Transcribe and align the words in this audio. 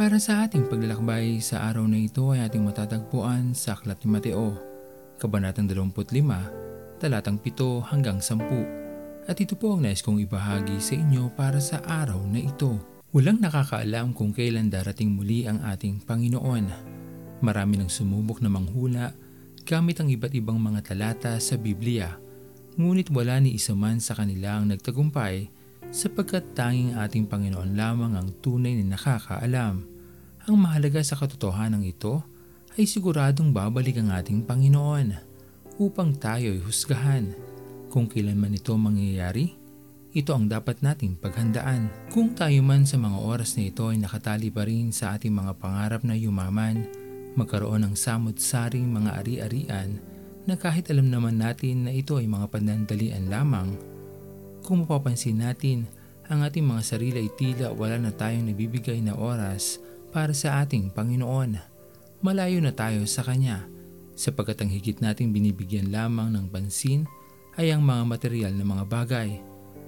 Para 0.00 0.16
sa 0.16 0.48
ating 0.48 0.64
paglalakbay 0.72 1.44
sa 1.44 1.68
araw 1.68 1.84
na 1.84 2.00
ito 2.00 2.32
ay 2.32 2.48
ating 2.48 2.64
matatagpuan 2.64 3.52
sa 3.52 3.76
Aklat 3.76 4.00
ni 4.00 4.08
Mateo, 4.08 4.56
Kabanatang 5.20 5.68
25, 5.68 6.96
talatang 6.96 7.36
7 7.36 7.84
hanggang 7.84 8.16
10. 8.16 9.28
At 9.28 9.36
ito 9.36 9.60
po 9.60 9.76
ang 9.76 9.84
nais 9.84 10.00
kong 10.00 10.24
ibahagi 10.24 10.80
sa 10.80 10.96
inyo 10.96 11.28
para 11.36 11.60
sa 11.60 11.84
araw 11.84 12.16
na 12.24 12.40
ito. 12.40 12.80
Walang 13.12 13.44
nakakaalam 13.44 14.16
kung 14.16 14.32
kailan 14.32 14.72
darating 14.72 15.12
muli 15.12 15.44
ang 15.44 15.60
ating 15.68 16.00
Panginoon. 16.08 16.64
Marami 17.44 17.76
nang 17.76 17.92
sumubok 17.92 18.40
na 18.40 18.48
manghula 18.48 19.12
gamit 19.68 20.00
ang 20.00 20.08
iba't 20.08 20.32
ibang 20.32 20.56
mga 20.56 20.80
talata 20.80 21.36
sa 21.36 21.60
Biblia. 21.60 22.16
Ngunit 22.80 23.12
wala 23.12 23.36
ni 23.36 23.52
isa 23.60 23.76
man 23.76 24.00
sa 24.00 24.16
kanila 24.16 24.64
ang 24.64 24.72
nagtagumpay 24.72 25.52
sapagkat 25.92 26.56
tanging 26.56 26.96
ating 26.96 27.28
Panginoon 27.28 27.76
lamang 27.76 28.16
ang 28.16 28.32
tunay 28.40 28.80
na 28.80 28.96
nakakaalam. 28.96 29.89
Ang 30.50 30.66
mahalaga 30.66 30.98
sa 31.06 31.14
katotohanan 31.14 31.86
ito 31.86 32.26
ay 32.74 32.82
siguradong 32.82 33.54
babalik 33.54 34.02
ang 34.02 34.10
ating 34.10 34.42
Panginoon 34.42 35.14
upang 35.78 36.10
tayo 36.18 36.50
ay 36.50 36.58
husgahan. 36.66 37.30
Kung 37.86 38.10
kailanman 38.10 38.58
ito 38.58 38.74
mangyayari, 38.74 39.54
ito 40.10 40.34
ang 40.34 40.50
dapat 40.50 40.82
nating 40.82 41.22
paghandaan. 41.22 42.10
Kung 42.10 42.34
tayo 42.34 42.66
man 42.66 42.82
sa 42.82 42.98
mga 42.98 43.14
oras 43.22 43.54
na 43.54 43.70
ito 43.70 43.94
ay 43.94 44.02
nakatali 44.02 44.50
pa 44.50 44.66
rin 44.66 44.90
sa 44.90 45.14
ating 45.14 45.30
mga 45.30 45.54
pangarap 45.54 46.02
na 46.02 46.18
yumaman, 46.18 46.82
magkaroon 47.38 47.86
ng 47.86 47.94
samot-saring 47.94 48.90
mga 48.90 49.22
ari-arian 49.22 50.02
na 50.50 50.58
kahit 50.58 50.90
alam 50.90 51.14
naman 51.14 51.38
natin 51.38 51.86
na 51.86 51.94
ito 51.94 52.18
ay 52.18 52.26
mga 52.26 52.50
panandalian 52.50 53.30
lamang, 53.30 53.78
kung 54.66 54.82
mapapansin 54.82 55.46
natin, 55.46 55.86
ang 56.26 56.42
ating 56.42 56.66
mga 56.66 56.82
sarili 56.82 57.22
ay 57.22 57.30
tila 57.38 57.70
wala 57.70 58.02
na 58.02 58.10
tayong 58.10 58.50
nabibigay 58.50 58.98
na 58.98 59.14
oras 59.14 59.78
para 60.10 60.34
sa 60.34 60.62
ating 60.62 60.92
Panginoon. 60.92 61.58
Malayo 62.20 62.60
na 62.60 62.74
tayo 62.74 63.06
sa 63.08 63.24
Kanya 63.24 63.66
sapagkat 64.18 64.60
ang 64.60 64.70
higit 64.70 65.00
nating 65.00 65.32
binibigyan 65.32 65.88
lamang 65.88 66.34
ng 66.34 66.52
pansin 66.52 67.08
ay 67.56 67.72
ang 67.72 67.80
mga 67.80 68.04
material 68.04 68.52
na 68.52 68.66
mga 68.66 68.84
bagay 68.90 69.30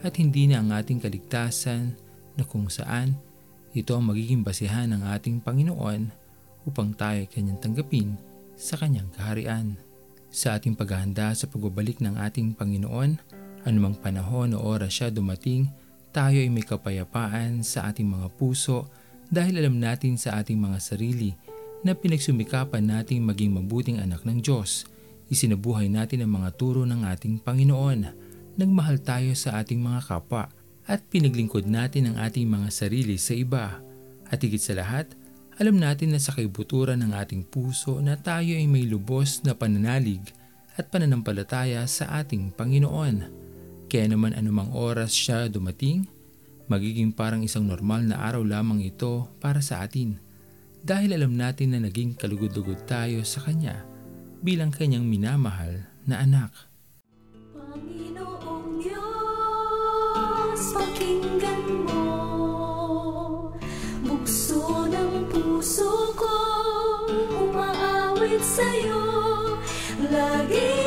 at 0.00 0.16
hindi 0.16 0.48
na 0.48 0.64
ang 0.64 0.72
ating 0.72 1.04
kaligtasan 1.04 1.92
na 2.34 2.42
kung 2.48 2.72
saan 2.72 3.18
ito 3.76 3.92
ang 3.92 4.08
magiging 4.08 4.40
basihan 4.40 4.88
ng 4.88 5.02
ating 5.12 5.44
Panginoon 5.44 6.08
upang 6.64 6.96
tayo 6.96 7.20
ay 7.20 7.28
kanyang 7.28 7.60
tanggapin 7.60 8.16
sa 8.56 8.80
kanyang 8.80 9.10
kaharian. 9.12 9.76
Sa 10.34 10.56
ating 10.56 10.74
paghahanda 10.74 11.36
sa 11.36 11.46
pagbabalik 11.46 12.00
ng 12.00 12.16
ating 12.16 12.56
Panginoon, 12.56 13.34
Anumang 13.64 13.96
panahon 13.96 14.52
o 14.52 14.60
oras 14.60 15.00
siya 15.00 15.08
dumating, 15.08 15.72
tayo 16.12 16.36
ay 16.36 16.52
may 16.52 16.60
kapayapaan 16.60 17.64
sa 17.64 17.88
ating 17.88 18.04
mga 18.04 18.28
puso 18.36 18.92
dahil 19.28 19.60
alam 19.60 19.76
natin 19.80 20.16
sa 20.16 20.40
ating 20.40 20.58
mga 20.58 20.78
sarili 20.80 21.32
na 21.84 21.92
pinagsumikapan 21.92 22.80
nating 22.80 23.20
maging 23.20 23.52
mabuting 23.60 24.00
anak 24.00 24.24
ng 24.24 24.40
Diyos. 24.40 24.88
Isinabuhay 25.28 25.92
natin 25.92 26.24
ang 26.24 26.40
mga 26.40 26.56
turo 26.56 26.88
ng 26.88 27.04
ating 27.04 27.44
Panginoon. 27.44 28.00
Nagmahal 28.56 29.04
tayo 29.04 29.36
sa 29.36 29.60
ating 29.60 29.80
mga 29.84 30.00
kapwa 30.08 30.48
at 30.84 31.00
pinaglingkod 31.08 31.68
natin 31.68 32.12
ang 32.12 32.16
ating 32.20 32.48
mga 32.48 32.68
sarili 32.72 33.16
sa 33.20 33.32
iba. 33.36 33.80
At 34.28 34.40
higit 34.40 34.60
sa 34.60 34.76
lahat, 34.76 35.12
alam 35.60 35.78
natin 35.78 36.12
na 36.12 36.20
sa 36.20 36.34
kaibuturan 36.34 36.98
ng 37.04 37.12
ating 37.14 37.46
puso 37.46 38.00
na 38.00 38.18
tayo 38.18 38.52
ay 38.56 38.66
may 38.66 38.88
lubos 38.88 39.44
na 39.46 39.54
pananalig 39.54 40.24
at 40.74 40.90
pananampalataya 40.90 41.86
sa 41.86 42.10
ating 42.18 42.50
Panginoon. 42.56 43.30
Kaya 43.86 44.10
naman 44.10 44.34
anumang 44.34 44.74
oras 44.74 45.14
siya 45.14 45.46
dumating, 45.46 46.10
magiging 46.66 47.12
parang 47.12 47.44
isang 47.44 47.68
normal 47.68 48.04
na 48.04 48.24
araw 48.24 48.40
lamang 48.40 48.80
ito 48.84 49.28
para 49.40 49.60
sa 49.60 49.84
atin 49.84 50.16
dahil 50.84 51.16
alam 51.16 51.32
natin 51.32 51.72
na 51.72 51.80
naging 51.80 52.12
kalugod-lugod 52.16 52.84
tayo 52.84 53.24
sa 53.24 53.40
Kanya 53.40 53.84
bilang 54.44 54.68
Kanyang 54.68 55.08
minamahal 55.08 55.88
na 56.04 56.20
anak. 56.20 56.52
Panginoong 57.56 58.84
Diyos, 58.84 60.62
pakinggan 60.76 61.88
mo 61.88 62.04
Bukso 64.04 64.84
ng 64.84 65.32
puso 65.32 66.12
ko, 66.12 66.36
umaawit 67.32 68.44
sa'yo 68.44 69.00
Lagi 70.12 70.83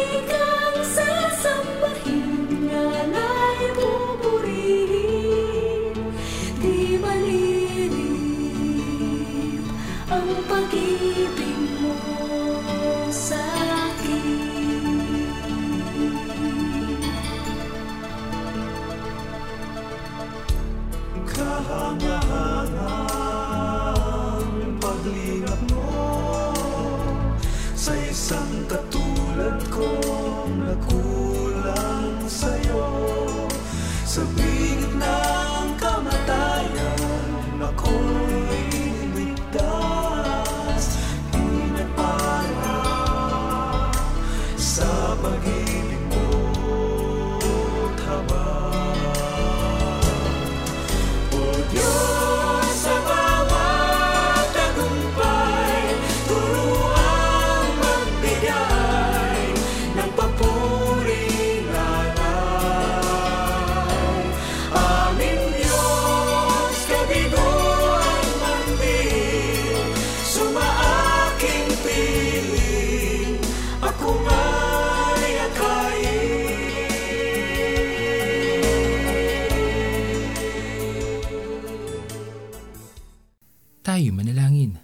Tayo 83.98 84.14
manalangin. 84.14 84.78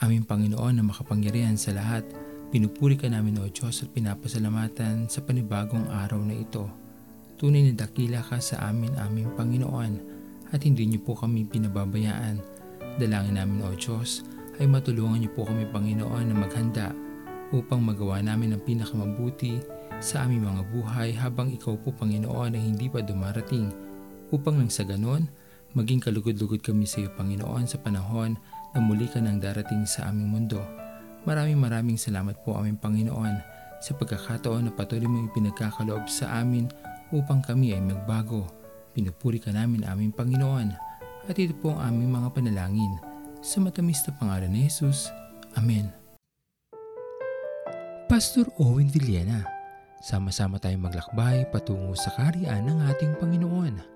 Aming 0.00 0.24
Panginoon 0.24 0.80
na 0.80 0.82
makapangyarihan 0.88 1.60
sa 1.60 1.76
lahat, 1.76 2.08
pinupuri 2.48 2.96
ka 2.96 3.04
namin 3.04 3.36
o 3.36 3.44
Diyos 3.52 3.84
at 3.84 3.92
pinapasalamatan 3.92 5.12
sa 5.12 5.20
panibagong 5.20 5.84
araw 5.92 6.24
na 6.24 6.40
ito. 6.40 6.64
Tunay 7.36 7.68
na 7.68 7.76
dakila 7.76 8.24
ka 8.24 8.40
sa 8.40 8.64
amin 8.72 8.96
aming 8.96 9.28
Panginoon 9.36 9.92
at 10.56 10.64
hindi 10.64 10.88
niyo 10.88 11.04
po 11.04 11.12
kami 11.12 11.44
pinababayaan. 11.44 12.40
Dalangin 12.96 13.36
namin 13.36 13.60
o 13.60 13.76
Diyos 13.76 14.24
ay 14.56 14.64
matulungan 14.64 15.20
niyo 15.20 15.36
po 15.36 15.44
kami 15.44 15.68
Panginoon 15.68 16.24
na 16.24 16.36
maghanda 16.40 16.96
upang 17.52 17.84
magawa 17.84 18.24
namin 18.24 18.56
ang 18.56 18.64
pinakamabuti 18.64 19.60
sa 20.00 20.24
aming 20.24 20.48
mga 20.48 20.62
buhay 20.72 21.12
habang 21.12 21.52
ikaw 21.52 21.76
po 21.76 21.92
Panginoon 21.92 22.56
ay 22.56 22.62
hindi 22.72 22.88
pa 22.88 23.04
dumarating 23.04 23.68
upang 24.32 24.56
nang 24.56 24.72
sa 24.72 24.88
ganon 24.88 25.28
maging 25.76 26.00
kalugod-lugod 26.00 26.64
kami 26.64 26.88
sa 26.88 27.04
iyo 27.04 27.12
Panginoon 27.12 27.68
sa 27.68 27.76
panahon 27.76 28.40
na 28.72 28.78
muli 28.80 29.04
ka 29.04 29.20
nang 29.20 29.36
darating 29.36 29.84
sa 29.84 30.08
aming 30.08 30.32
mundo. 30.32 30.64
Maraming 31.28 31.60
maraming 31.60 32.00
salamat 32.00 32.40
po 32.40 32.56
aming 32.56 32.80
Panginoon 32.80 33.36
sa 33.84 33.92
pagkakataon 33.92 34.66
na 34.66 34.72
patuloy 34.72 35.04
mo 35.04 35.28
ipinagkakaloob 35.28 36.08
sa 36.08 36.40
amin 36.40 36.72
upang 37.12 37.44
kami 37.44 37.76
ay 37.76 37.82
magbago. 37.84 38.48
Pinupuri 38.96 39.36
ka 39.36 39.52
namin 39.52 39.84
aming 39.84 40.16
Panginoon 40.16 40.72
at 41.28 41.36
ito 41.36 41.52
po 41.60 41.76
ang 41.76 41.92
aming 41.92 42.08
mga 42.08 42.28
panalangin. 42.32 42.92
Sa 43.44 43.60
matamis 43.60 44.00
na 44.08 44.16
pangalan 44.16 44.48
ni 44.48 44.64
Jesus. 44.64 45.12
Amen. 45.60 45.92
Pastor 48.08 48.48
Owen 48.56 48.88
Villena, 48.88 49.44
sama-sama 50.00 50.56
tayong 50.56 50.88
maglakbay 50.88 51.44
patungo 51.52 51.92
sa 51.92 52.14
kariyan 52.16 52.64
ng 52.64 52.78
ating 52.88 53.12
Panginoon. 53.20 53.95